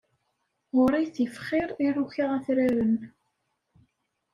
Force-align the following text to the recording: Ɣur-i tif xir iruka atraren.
Ɣur-i 0.75 1.05
tif 1.15 1.33
xir 1.45 1.69
iruka 1.85 2.25
atraren. 2.37 2.93